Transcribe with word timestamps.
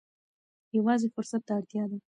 یوازې 0.77 1.07
فرصت 1.15 1.41
ته 1.47 1.51
اړتیا 1.57 1.83
ده. 1.91 1.97